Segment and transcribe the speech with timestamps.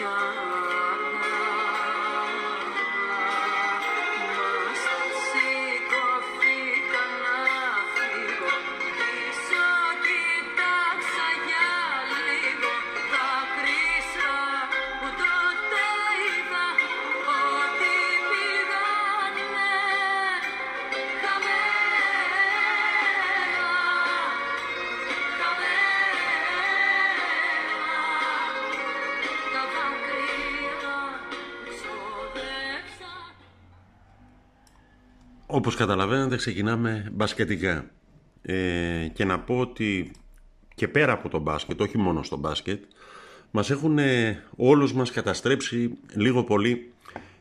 [0.00, 0.55] your
[35.46, 37.90] Όπως καταλαβαίνετε ξεκινάμε μπασκετικά
[38.42, 40.10] ε, και να πω ότι
[40.74, 42.82] και πέρα από το μπάσκετ, όχι μόνο στο μπάσκετ,
[43.50, 43.98] μας έχουν
[44.56, 46.92] όλους μας καταστρέψει λίγο πολύ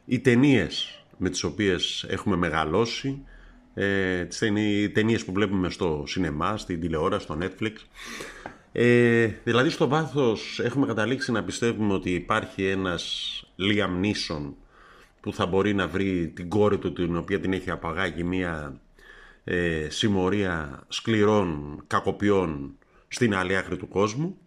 [0.06, 3.26] οι ταινίες με τις οποίες έχουμε μεγαλώσει,
[3.74, 4.38] ε, τις
[4.94, 7.74] ταινίες που βλέπουμε στο σινεμά, στην τηλεόραση, στο Netflix.
[8.72, 14.54] Ε, δηλαδή στο βάθος έχουμε καταλήξει να πιστεύουμε ότι υπάρχει ένας Liam Neeson
[15.26, 18.80] που θα μπορεί να βρει την κόρη του την οποία την έχει απαγάγει μια
[19.44, 24.38] ε, συμμορία σκληρών κακοποιών στην άλλη άκρη του κόσμου.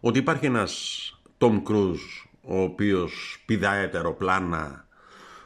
[0.00, 4.86] Ότι υπάρχει ένας Tom Cruise ο οποίος πηδάει αεροπλάνα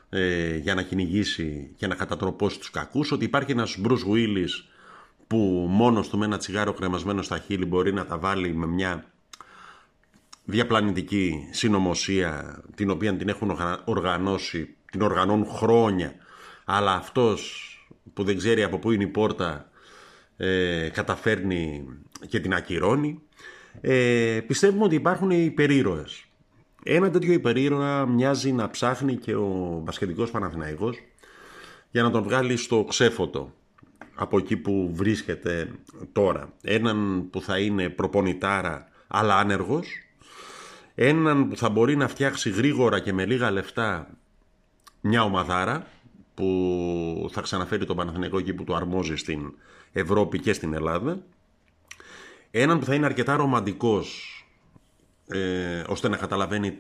[0.09, 3.13] ε, για να κυνηγήσει και να κατατροπώσει τους κακούς.
[3.13, 4.51] Ότι υπάρχει ένας Bruce Willis
[5.27, 9.05] που μόνος του με ένα τσιγάρο κρεμασμένο στα χείλη μπορεί να τα βάλει με μια
[10.51, 16.15] διαπλανητική συνωμοσία την οποία την έχουν οργανώσει, την οργανώνουν χρόνια
[16.65, 17.63] αλλά αυτός
[18.15, 19.71] που δεν ξέρει από πού είναι η πόρτα
[20.37, 21.85] ε, καταφέρνει
[22.29, 23.23] και την ακυρώνει.
[23.81, 26.29] Ε, πιστεύουμε ότι υπάρχουν οι υπερήρωες
[26.83, 30.99] ένα τέτοιο υπερήρωα μοιάζει να ψάχνει και ο μπασκετικός Παναθηναϊκός
[31.91, 33.55] για να τον βγάλει στο ξέφωτο
[34.15, 35.71] από εκεί που βρίσκεται
[36.13, 36.53] τώρα.
[36.63, 39.87] Έναν που θα είναι προπονητάρα αλλά άνεργος,
[41.01, 44.09] έναν που θα μπορεί να φτιάξει γρήγορα και με λίγα λεφτά
[45.01, 45.87] μια ομαδάρα
[46.35, 49.53] που θα ξαναφέρει τον Παναθηναϊκό εκεί που το αρμόζει στην
[49.93, 51.19] Ευρώπη και στην Ελλάδα.
[52.51, 54.33] Έναν που θα είναι αρκετά ρομαντικός
[55.29, 56.79] ε, ώστε να καταλαβαίνει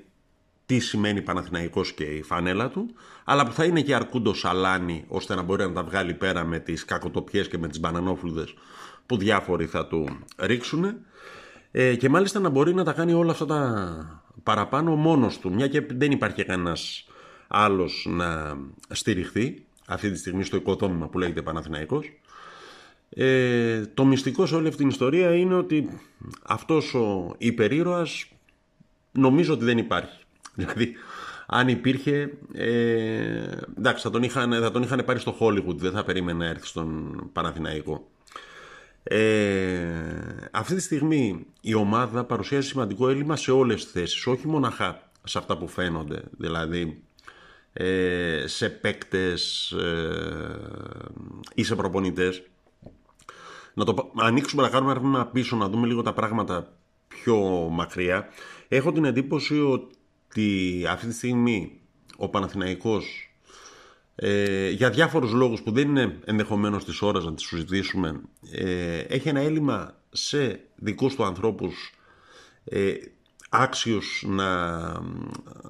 [0.67, 5.35] τι σημαίνει Παναθηναϊκός και η φανέλα του αλλά που θα είναι και αρκούντο σαλάνι ώστε
[5.35, 8.55] να μπορεί να τα βγάλει πέρα με τις κακοτοπιές και με τις μπανανόφλουδες
[9.07, 11.07] που διάφοροι θα του ρίξουν
[11.71, 15.69] ε, και μάλιστα να μπορεί να τα κάνει όλα αυτά τα παραπάνω μόνος του, μια
[15.69, 17.07] και δεν υπάρχει κανένας
[17.49, 18.57] άλλος να
[18.89, 22.13] στηριχθεί αυτή τη στιγμή στο οικοδόμημα που λέγεται Παναθηναϊκός.
[23.11, 26.01] Ε, το μυστικό σε όλη αυτή την ιστορία είναι ότι
[26.43, 28.29] αυτός ο υπερήρωας
[29.13, 30.25] νομίζω ότι δεν υπάρχει.
[30.59, 30.93] Δηλαδή,
[31.47, 36.05] αν υπήρχε, ε, εντάξει, θα τον, είχαν, θα τον είχαν πάρει στο Hollywood, δεν θα
[36.05, 38.09] περίμενε να έρθει στον Παναθηναϊκό.
[39.11, 45.11] Ε, αυτή τη στιγμή η ομάδα παρουσιάζει σημαντικό έλλειμμα σε όλες τις θέσεις, όχι μοναχά
[45.25, 47.03] σε αυτά που φαίνονται, δηλαδή
[47.73, 50.59] ε, σε παίκτες ε,
[51.55, 52.43] ή σε προπονητές.
[53.75, 56.73] Να το ανοίξουμε να κάνουμε ένα πίσω, να δούμε λίγο τα πράγματα
[57.09, 57.37] πιο
[57.71, 58.29] μακριά.
[58.69, 61.81] Έχω την εντύπωση ότι αυτή τη στιγμή
[62.17, 63.28] ο Παναθηναϊκός
[64.21, 68.21] ε, για διάφορους λόγους που δεν είναι ενδεχομένως της ώρας να τις συζητήσουμε
[68.51, 71.95] ε, έχει ένα έλλειμμα σε δικούς του ανθρώπους
[72.65, 72.93] ε,
[73.49, 74.83] άξιους να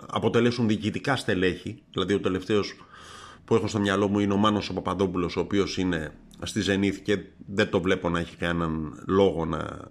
[0.06, 1.82] αποτελέσουν διοικητικά στελέχη.
[1.92, 2.74] Δηλαδή ο τελευταίος
[3.44, 6.12] που έχω στο μυαλό μου είναι ο Μάνος ο Παπαδόπουλος ο οποίος είναι
[6.42, 9.90] στη Ζενήθ και δεν το βλέπω να έχει κανέναν λόγο να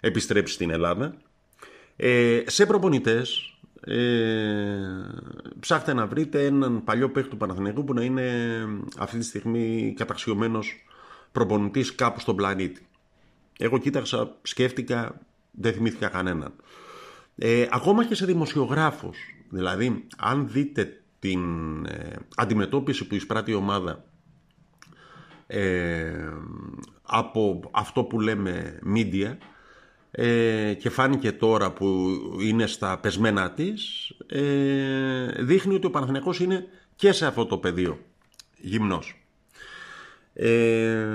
[0.00, 1.16] επιστρέψει στην Ελλάδα.
[1.96, 3.53] Ε, σε προπονητές
[3.86, 4.78] ε,
[5.60, 8.32] ψάχτε να βρείτε έναν παλιό παίχτη του Παναθηναϊκού που να είναι
[8.98, 10.86] αυτή τη στιγμή καταξιωμένος
[11.32, 12.86] προπονητής κάπου στον πλανήτη.
[13.58, 15.20] Εγώ κοίταξα, σκέφτηκα,
[15.50, 16.52] δεν θυμήθηκα κανέναν.
[17.36, 19.18] Ε, ακόμα και σε δημοσιογράφους.
[19.48, 21.40] Δηλαδή, αν δείτε την
[21.86, 24.04] ε, αντιμετώπιση που εισπράττει η ομάδα
[25.46, 26.28] ε,
[27.02, 29.36] από αυτό που λέμε media,
[30.16, 36.66] ε, και φάνηκε τώρα που είναι στα πεσμένα της ε, δείχνει ότι ο Παναθηναϊκός είναι
[36.96, 37.98] και σε αυτό το πεδίο
[38.56, 39.26] γυμνός.
[40.34, 41.06] Ε,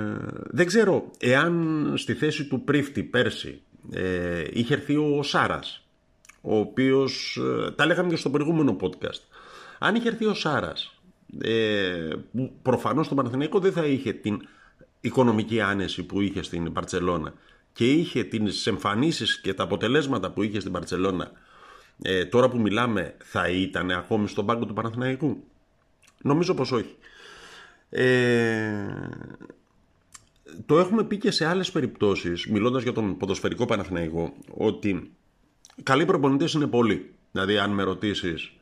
[0.50, 5.84] δεν ξέρω εάν στη θέση του Πρίφτη πέρσι ε, είχε έρθει ο Σάρας
[6.40, 9.20] ο οποίος, ε, τα λέγαμε και στο προηγούμενο podcast
[9.78, 11.00] αν είχε έρθει ο Σάρας
[11.40, 14.48] ε, που προφανώς το Παναθηναϊκό δεν θα είχε την
[15.00, 17.34] οικονομική άνεση που είχε στην Παρτσελώνα
[17.72, 21.30] και είχε τις εμφανίσεις και τα αποτελέσματα που είχε στην Παρσελώνα
[22.02, 25.44] ε, τώρα που μιλάμε θα ήταν ακόμη στον πάγκο του Παναθηναϊκού;
[26.22, 26.94] Νομίζω πως όχι
[27.90, 28.72] ε,
[30.66, 35.10] το έχουμε πει και σε άλλες περιπτώσεις μιλώντας για τον ποδοσφαιρικό Παναθηναϊκό ότι
[35.82, 38.52] καλοί προπονητές είναι πολλοί Δηλαδή, αν με ρωτήσεις,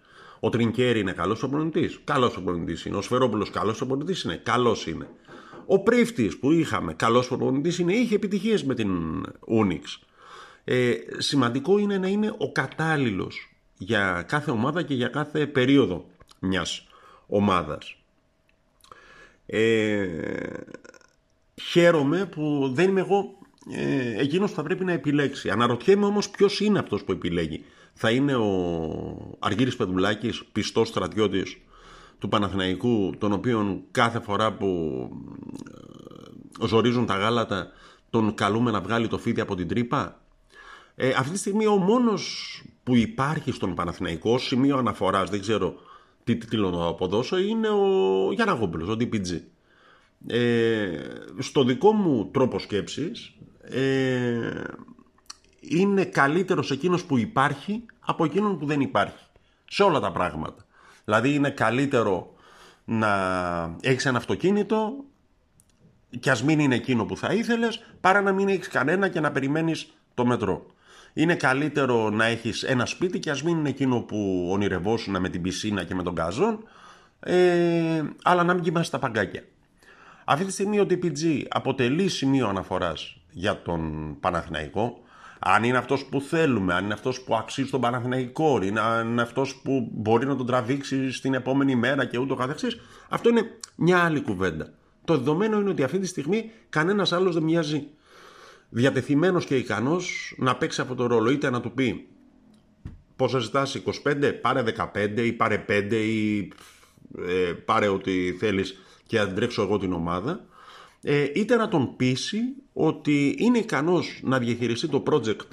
[0.41, 2.97] ο Τρινκέρι είναι καλός προπονητής; Καλός προπονητής είναι.
[2.97, 5.09] Ο Σφερόπουλος καλός προπονητής είναι; Καλός είναι.
[5.71, 7.93] Ο Πρίφτης που είχαμε, καλός προπονητή είναι.
[7.93, 8.91] Είχε επιτυχίες με την
[9.47, 10.01] Ούνιξ.
[10.65, 16.07] Ε, σημαντικό είναι να είναι ο κατάλληλος για κάθε ομάδα και για κάθε περίοδο
[16.39, 16.87] μιας
[17.27, 17.97] ομάδας.
[19.47, 20.07] Ε,
[21.63, 23.39] χαίρομαι που δεν είμαι εγώ
[23.71, 25.51] ε, εκείνος που θα πρέπει να επιλέξει.
[25.51, 27.65] Αναρωτιέμαι όμως ποιος είναι αυτός που επιλέγει.
[27.93, 31.57] Θα είναι ο Αργύρης Πεδουλάκης, πιστός στρατιώτης;
[32.19, 34.67] Του Παναθηναϊκού, τον οποίον κάθε φορά που
[36.63, 37.71] ε, ζορίζουν τα γάλατα
[38.11, 40.21] τον καλούμε να βγάλει το φίδι από την τρύπα.
[40.95, 45.75] Ε, αυτή τη στιγμή ο μόνος που υπάρχει στον Παναθηναϊκό σημείο αναφοράς, δεν ξέρω
[46.25, 48.71] τι τίτλο να αποδώσω, είναι ο Γιάννα ο
[49.01, 49.41] DPG.
[50.27, 50.89] Ε,
[51.39, 54.63] στο δικό μου τρόπο σκέψης ε,
[55.61, 59.25] είναι καλύτερος εκείνος που υπάρχει από εκείνον που δεν υπάρχει
[59.69, 60.67] σε όλα τα πράγματα
[61.09, 62.35] δηλαδή είναι καλύτερο
[62.85, 63.11] να
[63.81, 64.93] έχεις ένα αυτοκίνητο
[66.21, 69.31] και ας μην είναι εκείνο που θα ήθελες παρά να μην έχεις κανένα και να
[69.31, 70.67] περιμένεις το μετρό
[71.13, 75.43] είναι καλύτερο να έχεις ένα σπίτι και ας μην είναι εκείνο που ονειρευόσουν με την
[75.43, 76.69] πισίνα και με τον καζόν
[77.21, 79.43] ε, αλλά να μην κοιμάσαι στα παγκάκια
[80.25, 84.99] αυτή τη στιγμή ο DPG αποτελεί σημείο αναφοράς για τον Παναθηναϊκό.
[85.39, 89.57] Αν είναι αυτός που θέλουμε, αν είναι αυτός που αξίζει τον Παναθηναϊκό, αν είναι αυτός
[89.57, 93.43] που μπορεί να τον τραβήξει στην επόμενη μέρα και ούτω καθεξής, αυτό είναι
[93.77, 94.73] μια άλλη κουβέντα.
[95.05, 97.87] Το δεδομένο είναι ότι αυτή τη στιγμή κανένας άλλος δεν μοιάζει
[98.69, 101.31] διατεθειμένος και ικανός να παίξει αυτό το ρόλο.
[101.31, 102.09] Είτε να του πει
[103.17, 104.63] πόσα ζητάς 25, πάρε
[104.95, 106.39] 15 ή πάρε 5 ή
[107.19, 110.47] ε, πάρε ό,τι θέλεις και αντρέξω εγώ την ομάδα
[111.03, 112.41] ε, είτε να τον πείσει
[112.73, 115.47] ότι είναι ικανός να διαχειριστεί το project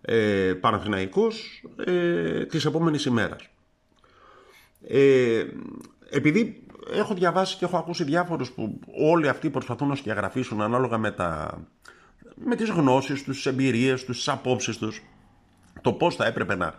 [0.00, 3.48] ε, Παναθηναϊκός ε, της επόμενης ημέρας.
[4.86, 5.44] Ε,
[6.10, 6.62] επειδή
[6.92, 11.58] έχω διαβάσει και έχω ακούσει διάφορους που όλοι αυτοί προσπαθούν να σκιαγραφίσουν ανάλογα με, τα,
[12.44, 15.02] με τις γνώσεις τους, τις εμπειρίες τους, τις απόψεις τους,
[15.80, 16.74] το πώς θα έπρεπε να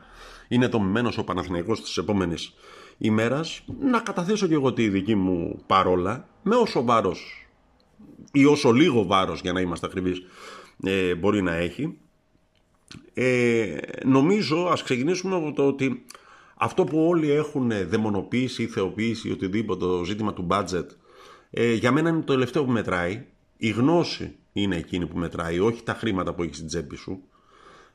[0.48, 2.54] είναι το μημένος ο Παναθηναϊκός της επόμενης
[2.98, 7.43] ημέρας, να καταθέσω και εγώ τη δική μου παρόλα, με όσο βάρος
[8.31, 10.22] ή όσο λίγο βάρος για να είμαστε ακριβείς
[10.84, 11.98] ε, μπορεί να έχει.
[13.14, 16.06] Ε, νομίζω, ας ξεκινήσουμε από το ότι
[16.56, 20.86] αυτό που όλοι έχουν δαιμονοποιήσει ή θεοποιήσει ή οτιδήποτε το ζήτημα του budget
[21.50, 23.25] ε, για μένα είναι το τελευταίο που μετράει.
[23.58, 27.24] Η γνώση είναι εκείνη που μετράει, όχι τα χρήματα που έχεις στην τσέπη σου.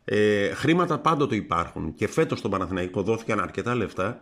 [0.04, 4.20] Ε, χρήματα πάντοτε υπάρχουν και φέτος στον Παναθηναϊκό δόθηκαν αρκετά λεφτά.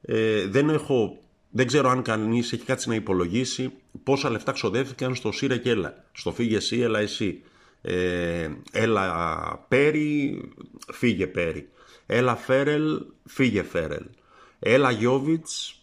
[0.00, 1.18] Ε, δεν έχω
[1.56, 3.72] δεν ξέρω αν κανείς έχει κάτι να υπολογίσει
[4.02, 6.04] πόσα λεφτά ξοδεύτηκαν στο Σύρα και έλα.
[6.12, 7.42] Στο φύγε εσύ, έλα εσύ.
[7.82, 10.40] Ε, έλα Πέρι,
[10.92, 11.68] φύγε Πέρι.
[12.06, 14.04] Έλα Φέρελ, φύγε Φέρελ.
[14.58, 15.82] Έλα Γιώβιτς,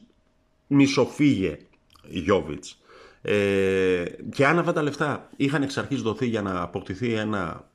[0.68, 1.58] μισοφύγε
[2.03, 2.82] Γιώβιτς.
[3.22, 7.70] Ε, και αν αυτά τα λεφτά είχαν εξ αρχής δοθεί για να αποκτηθεί ένα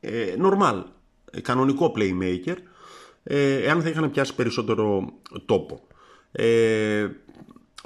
[0.00, 0.82] ε, normal,
[1.42, 2.56] κανονικό playmaker,
[3.22, 5.12] ε, εάν θα είχαν πιάσει περισσότερο
[5.46, 5.86] τόπο
[6.36, 7.08] ε,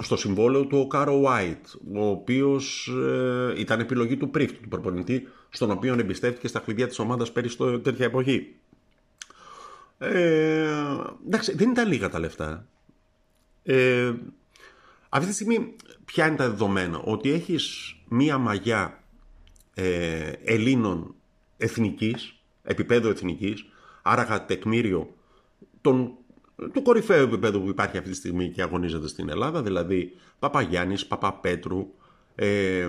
[0.03, 5.27] στο συμβόλαιο του ο Κάρο White, ο οποίος ε, ήταν επιλογή του Πρίφτ, του προπονητή,
[5.49, 8.55] στον οποίο εμπιστεύτηκε στα κλειδιά της ομάδας πέρυσι στο τέτοια εποχή.
[9.97, 10.67] Ε,
[11.25, 12.67] εντάξει, δεν ήταν λίγα τα λεφτά.
[13.63, 14.13] Ε,
[15.09, 15.75] αυτή τη στιγμή
[16.05, 19.03] ποια είναι τα δεδομένα, ότι έχεις μία μαγιά
[19.73, 21.15] ε, Ελλήνων
[21.57, 23.65] εθνικής, επίπεδο εθνικής,
[24.01, 25.15] άρα τεκμήριο
[25.81, 26.17] των
[26.73, 31.87] του κορυφαίου επίπεδου που υπάρχει αυτή τη στιγμή και αγωνίζεται στην Ελλάδα, δηλαδή Παπαγιάννης, Παπαπέτρου,
[32.35, 32.87] ε,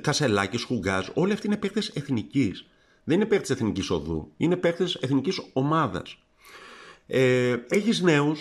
[0.00, 2.66] Κασελάκης, Χουγκάς, όλοι αυτοί είναι παίκτες εθνικής.
[3.04, 6.18] Δεν είναι παίκτες εθνικής οδού, είναι παίκτες εθνικής ομάδας.
[7.06, 8.40] Ε, έχεις νέους,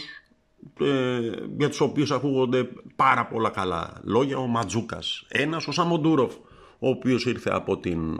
[0.80, 1.20] ε,
[1.58, 6.34] για τους οποίους ακούγονται πάρα πολλά καλά λόγια, ο Ματζούκας, ένας ο Σαμοντούροφ,
[6.80, 8.20] ο οποίος ήρθε από την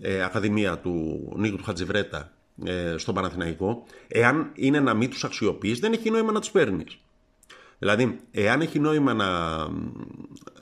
[0.00, 2.32] ε, Ακαδημία του Νίκου του Χατζιβρέτα
[2.64, 6.98] ε, στον Παναθηναϊκό, εάν είναι να μην τους αξιοποιείς, δεν έχει νόημα να τους παίρνεις.
[7.78, 9.28] Δηλαδή, εάν έχει νόημα να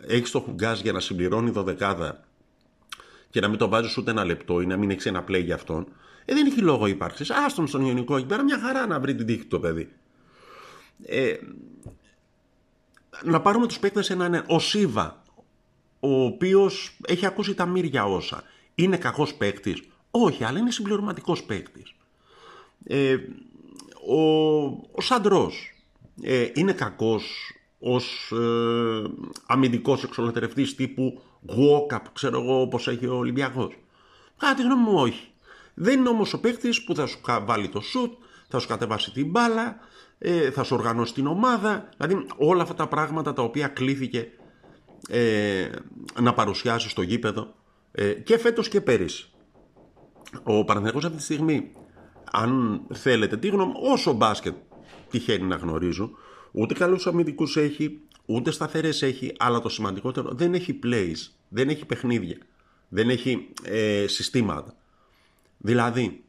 [0.06, 2.24] έχεις το χουγκάζ για να συμπληρώνει δωδεκάδα
[3.30, 5.54] και να μην το βάζεις ούτε ένα λεπτό ή να μην έχεις ένα play για
[5.54, 5.86] αυτόν,
[6.24, 7.30] ε, δεν έχει λόγο ύπαρξης.
[7.30, 9.92] Άστον στον Ιωνικό εκεί πέρα, μια χαρά να βρει την τύχη το παιδί.
[11.06, 11.36] Ε,
[13.24, 15.22] να πάρουμε τους παίκτες έναν ο Σίβα,
[16.00, 18.42] ο οποίος έχει ακούσει τα μύρια όσα.
[18.74, 19.82] Είναι κακός παίκτης.
[20.10, 21.94] Όχι, αλλά είναι συμπληρωματικός παίκτης.
[22.84, 23.16] Ε,
[24.08, 24.60] ο,
[24.92, 25.84] ο Σαντρός
[26.22, 29.02] ε, είναι κακός ως ε,
[29.46, 33.78] αμυντικός εξολοτερευτής τύπου walk-up, ξέρω εγώ όπως έχει ο Ολυμπιακός.
[34.36, 35.28] Κάτι γνώμη μου όχι.
[35.74, 38.12] Δεν είναι όμως ο παίκτης που θα σου βάλει το σουτ,
[38.48, 39.78] θα σου κατεβάσει την μπάλα,
[40.18, 41.88] ε, θα σου οργανώσει την ομάδα.
[41.96, 44.28] Δηλαδή όλα αυτά τα πράγματα τα οποία κλήθηκε
[45.08, 45.68] ε,
[46.20, 47.54] να παρουσιάσει στο γήπεδο
[47.92, 49.30] ε, και φέτος και πέρυσι.
[50.42, 51.72] Ο Παναθηναϊκός αυτή τη στιγμή,
[52.32, 54.54] αν θέλετε τι γνώμη, όσο μπάσκετ
[55.10, 56.10] τυχαίνει να γνωρίζω,
[56.52, 61.86] ούτε καλούς αμυντικούς έχει, ούτε σταθερές έχει, αλλά το σημαντικότερο δεν έχει plays, δεν έχει
[61.86, 62.36] παιχνίδια,
[62.88, 64.74] δεν έχει ε, συστήματα.
[65.58, 66.24] Δηλαδή,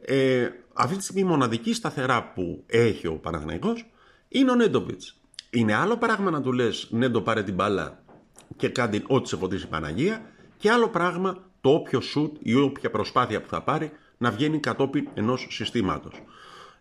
[0.00, 3.90] ε, αυτή τη στιγμή η μοναδική σταθερά που έχει ο Παναθηναϊκός
[4.28, 5.20] είναι ο Νέντοβιτς.
[5.50, 8.02] Είναι άλλο πράγμα να του λες Νέντο πάρε την μπάλα
[8.56, 12.90] και κάνει ό,τι σε φωτίσει η Παναγία και άλλο πράγμα το όποιο σουτ ή όποια
[12.90, 16.22] προσπάθεια που θα πάρει να βγαίνει κατόπιν ενός συστήματος.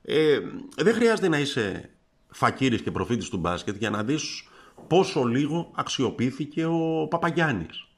[0.01, 0.39] Ε,
[0.75, 1.89] δεν χρειάζεται να είσαι
[2.29, 4.47] φακύρης και προφήτης του μπάσκετ για να δεις
[4.87, 7.89] πόσο λίγο αξιοποιήθηκε ο Παπαγιάννης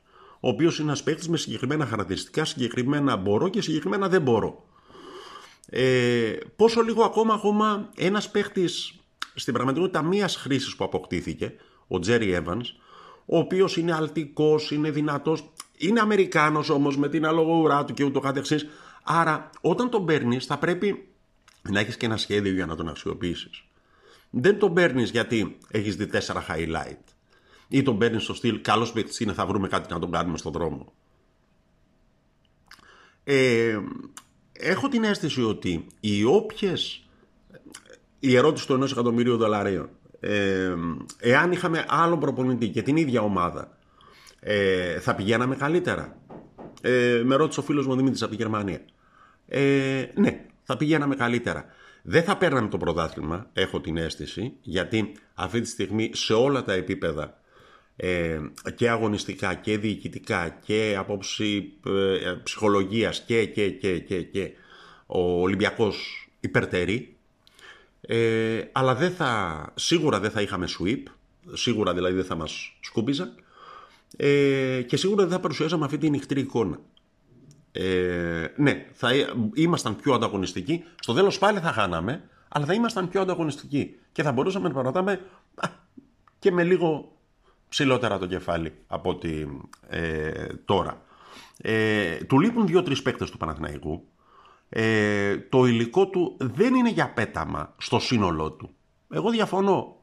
[0.44, 4.66] ο οποίος είναι ένας παίκτης με συγκεκριμένα χαρακτηριστικά, συγκεκριμένα μπορώ και συγκεκριμένα δεν μπορώ.
[5.70, 9.00] Ε, πόσο λίγο ακόμα, ακόμα ένας παίκτης
[9.36, 11.56] στην πραγματικότητα μίας χρήσης που αποκτήθηκε,
[11.88, 12.66] ο Τζέρι Evans,
[13.26, 15.50] ο οποίος είναι αλτικός, είναι δυνατός,
[15.82, 18.68] είναι Αμερικάνος όμως με την αλογοουρά του και ούτω καθεξής.
[19.04, 21.08] Άρα όταν τον παίρνεις θα πρέπει
[21.70, 23.64] να έχεις και ένα σχέδιο για να τον αξιοποιήσεις.
[24.30, 27.12] Δεν τον παίρνεις γιατί έχεις δει τέσσερα highlight
[27.68, 30.52] ή τον παίρνεις στο στυλ καλός παίκτης είναι, θα βρούμε κάτι να τον κάνουμε στον
[30.52, 30.94] δρόμο.
[33.24, 33.80] Ε,
[34.52, 37.06] έχω την αίσθηση ότι οι όποιες.
[38.20, 39.90] Η ερώτηση του ενός εκατομμυρίου δολαρίων.
[40.20, 40.76] Ε,
[41.18, 43.78] εάν είχαμε άλλον προπονητή και την ίδια ομάδα,
[44.44, 46.18] ε, θα πηγαίναμε καλύτερα.
[46.82, 48.82] Ε, με ρώτησε ο φίλος μου Δημήτρης από τη Γερμανία.
[49.48, 51.66] Ε, ναι, θα πηγαίναμε καλύτερα.
[52.04, 56.74] Δεν θα παίρναμε το πρωτάθλημα, έχω την αίσθηση, γιατί αυτή τη στιγμή σε όλα τα
[56.74, 57.42] επίπεδα
[57.96, 58.40] ε,
[58.76, 64.52] και αγωνιστικά και διοικητικά και απόψη ε, ψυχολογίας και, και, και, και, και
[65.06, 67.16] ο Ολυμπιακός υπερτερεί
[68.02, 71.04] ε, αλλά δεν θα, σίγουρα δεν θα είχαμε sweep
[71.54, 73.36] σίγουρα δηλαδή δεν θα μας σκούπιζαν
[74.18, 76.80] ε, και σίγουρα δεν θα παρουσιάζαμε αυτή την νυχτήρη εικόνα
[77.72, 79.10] ε, ναι, θα
[79.54, 84.32] ήμασταν πιο ανταγωνιστικοί στο τέλος πάλι θα χάναμε αλλά θα ήμασταν πιο ανταγωνιστικοί και θα
[84.32, 85.22] μπορούσαμε να παρατάμε
[86.40, 87.12] και με λίγο
[87.70, 90.32] ψηλότερα το κεφάλι από ότι ε,
[90.66, 91.02] τώρα.
[91.58, 94.04] Ε, του λείπουν δύο-τρεις παίκτες του Παναθηναϊκού.
[94.70, 98.70] Ε, το υλικό του δεν είναι για πέταμα στο σύνολό του.
[99.10, 99.96] Εγώ διαφωνώ.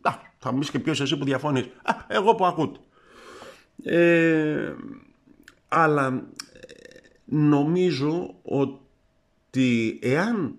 [0.00, 1.64] Α, θα μου και ποιος εσύ που διαφωνείς.
[1.82, 2.80] Α, εγώ που ακούτε.
[3.84, 4.74] Ε,
[5.68, 6.26] αλλά
[7.24, 10.58] νομίζω ότι εάν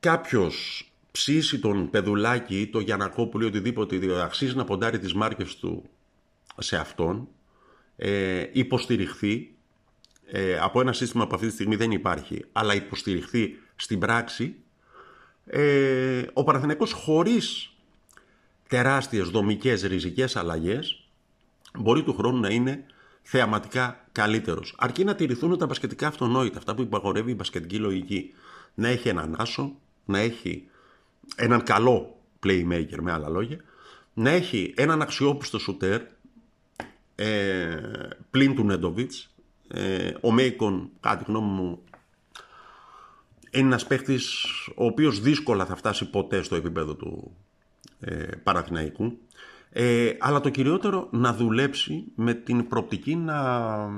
[0.00, 5.84] κάποιος ψήσει τον Πεδουλάκη ή το Γιανακόπουλο ή οτιδήποτε αξίζει να ποντάρει τις μάρκες του
[6.58, 7.28] σε αυτόν,
[7.96, 9.54] ε, υποστηριχθεί
[10.26, 14.54] ε, από ένα σύστημα που αυτή τη στιγμή δεν υπάρχει, αλλά υποστηριχθεί στην πράξη,
[15.46, 17.72] ε, ο Παναθηναϊκός χωρίς
[18.68, 21.01] τεράστιες δομικές ριζικές αλλαγές
[21.78, 22.84] μπορεί του χρόνου να είναι
[23.22, 24.74] θεαματικά καλύτερος.
[24.78, 28.34] Αρκεί να τηρηθούν τα μπασκετικά αυτονόητα, αυτά που υπαγορεύει η μπασκετική λογική.
[28.74, 30.68] Να έχει έναν άσο, να έχει
[31.36, 33.58] έναν καλό playmaker με άλλα λόγια,
[34.14, 36.00] να έχει έναν αξιόπιστο σουτέρ
[37.14, 37.76] ε,
[38.30, 39.34] πλην του Νέντοβιτς.
[39.68, 41.82] Ε, ο Μέικον, κάτι γνώμη μου,
[43.50, 47.36] είναι ένας παίχτης ο οποίος δύσκολα θα φτάσει ποτέ στο επίπεδο του
[48.00, 49.18] ε, Παραθυναϊκού.
[49.72, 53.88] Ε, αλλά το κυριότερο να δουλέψει με την προοπτική να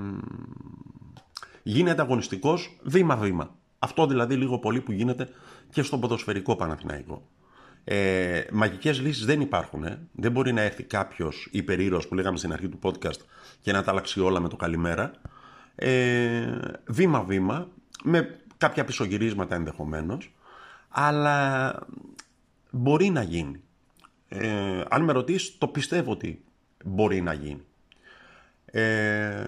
[1.62, 3.54] γίνει ανταγωνιστικός βήμα-βήμα.
[3.78, 5.28] Αυτό δηλαδή λίγο πολύ που γίνεται
[5.70, 7.28] και στον ποδοσφαιρικό Παναθηναϊκό.
[7.84, 9.84] Ε, Μαγικές λύσεις δεν υπάρχουν.
[9.84, 10.08] Ε.
[10.12, 13.20] Δεν μπορεί να έρθει κάποιος υπερήρωο που λέγαμε στην αρχή του podcast
[13.60, 15.12] και να τα αλλάξει όλα με το καλημέρα.
[15.74, 17.68] Ε, Βήμα-βήμα,
[18.04, 20.34] με κάποια πισωγυρίσματα ενδεχομένως,
[20.88, 21.74] αλλά
[22.70, 23.62] μπορεί να γίνει.
[24.28, 26.44] Ε, αν με ρωτήσεις, το πιστεύω ότι
[26.84, 27.64] μπορεί να γίνει.
[28.66, 29.44] Ε,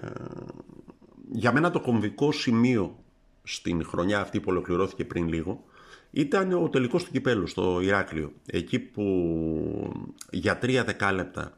[1.31, 3.03] για μένα το κομβικό σημείο
[3.43, 5.63] στην χρονιά αυτή που ολοκληρώθηκε πριν λίγο
[6.11, 8.31] ήταν ο τελικός του κυπέλου στο Ηράκλειο.
[8.45, 9.03] Εκεί που
[10.31, 11.57] για τρία δεκάλεπτα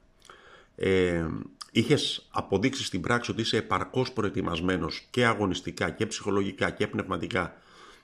[0.76, 1.26] ε,
[1.72, 7.54] είχες αποδείξεις στην πράξη ότι είσαι επαρκώς προετοιμασμένος και αγωνιστικά και ψυχολογικά και πνευματικά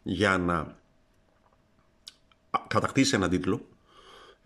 [0.04, 0.76] για να
[2.68, 3.66] κατακτήσεις έναν τίτλο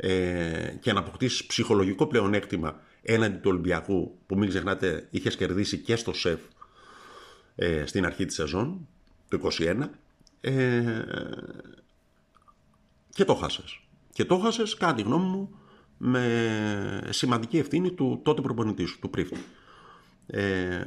[0.01, 5.95] ε, και να αποκτήσεις ψυχολογικό πλεονέκτημα έναντι του Ολυμπιακού που μην ξεχνάτε είχες κερδίσει και
[5.95, 6.39] στο ΣΕΦ
[7.55, 8.87] ε, στην αρχή της σεζόν
[9.29, 9.89] το 2021
[10.41, 10.83] ε,
[13.09, 13.79] και το χάσες.
[14.13, 15.49] Και το χάσες, κάτι γνώμη μου,
[15.97, 19.39] με σημαντική ευθύνη του τότε προπονητή σου, του Πρίφτη.
[20.27, 20.83] Ε,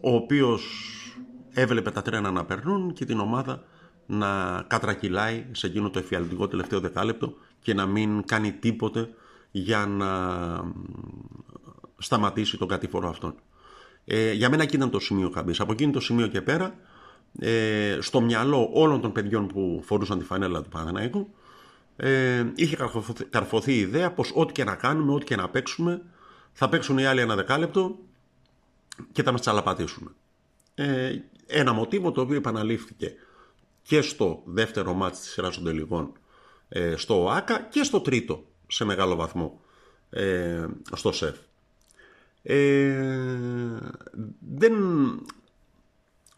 [0.00, 0.64] ο οποίος
[1.52, 3.64] έβλεπε τα τρένα να περνούν και την ομάδα
[4.06, 9.08] να κατρακυλάει σε εκείνο το εφιαλτικό τελευταίο δεκάλεπτο και να μην κάνει τίποτε
[9.50, 10.10] για να
[11.98, 13.34] σταματήσει τον κατήφορο αυτόν.
[14.04, 15.60] Ε, για μένα εκεί ήταν το σημείο καμπής.
[15.60, 16.74] Από εκείνο το σημείο και πέρα,
[17.38, 21.34] ε, στο μυαλό όλων των παιδιών που φορούσαν τη φανέλα του Παναθηναϊκού,
[21.96, 26.02] ε, είχε καρφωθεί, καρφωθεί η ιδέα πως ό,τι και να κάνουμε, ό,τι και να παίξουμε,
[26.52, 27.98] θα παίξουν οι άλλοι ένα δεκάλεπτο
[29.12, 30.14] και θα μας τσαλαπατήσουν.
[30.74, 31.16] Ε,
[31.46, 33.14] ένα μοτίβο το οποίο επαναλήφθηκε
[33.82, 36.12] και στο δεύτερο μάτς της σειράς των τελικών
[36.76, 39.60] ε, στο ΟΑΚΑ και στο τρίτο σε μεγάλο βαθμό
[40.10, 41.36] ε, στο ΣΕΦ.
[42.42, 43.78] Ε,
[44.56, 44.74] δεν,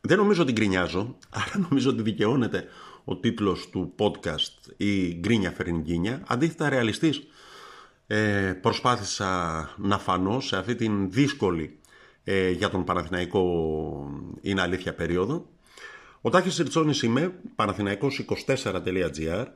[0.00, 2.68] δεν νομίζω ότι γκρινιάζω, άρα νομίζω ότι δικαιώνεται
[3.04, 6.22] ο τίτλος του podcast η γκρίνια φερνγκίνια.
[6.26, 7.26] Αντίθετα ρεαλιστής
[8.06, 11.78] ε, προσπάθησα να φανώ σε αυτή την δύσκολη
[12.24, 13.42] ε, για τον Παναθηναϊκό
[14.40, 15.46] είναι αλήθεια περίοδο.
[16.20, 19.46] Ο Τάκης Ριτσόνης είμαι, παναθηναϊκός24.gr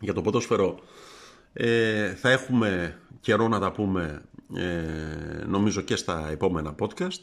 [0.00, 0.78] για το ποδόσφαιρο
[1.52, 4.22] ε, θα έχουμε καιρό να τα πούμε
[4.54, 7.20] ε, νομίζω και στα επόμενα podcast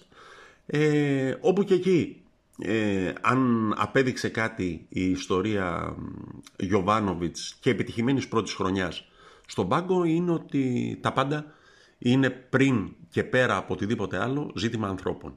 [0.66, 2.24] ε, όπου και εκεί
[2.60, 5.96] ε, αν απέδειξε κάτι η ιστορία
[6.58, 9.08] Γιωβάνοβιτς και επιτυχημένης πρώτης χρονιάς
[9.48, 11.46] στον πάγκο είναι ότι τα πάντα
[11.98, 15.36] είναι πριν και πέρα από οτιδήποτε άλλο ζήτημα ανθρώπων.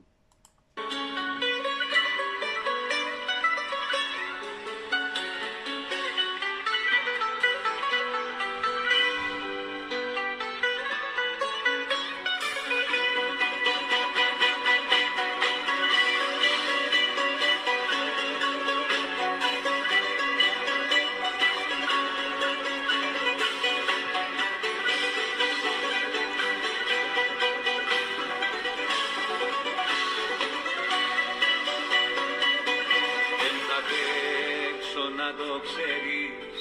[35.69, 36.57] ξέρεις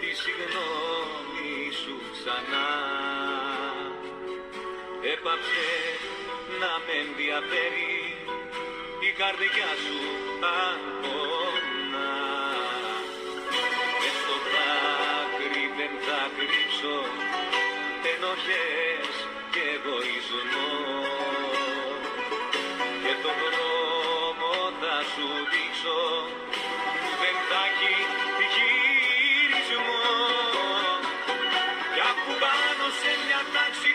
[0.00, 2.70] τη συγγνώμη σου ξανά.
[5.14, 5.68] Έπαψε
[6.60, 7.96] να με ενδιαφέρει
[9.08, 10.00] η καρδιά σου
[10.62, 12.16] αν πονά.
[14.00, 16.96] Μες στο δάκρυ δεν θα κρύψω
[18.12, 19.12] ενοχές
[19.52, 20.72] και εγωισμό.
[23.02, 26.00] Και το δρόμο θα σου δείξω
[27.20, 27.62] δεν θα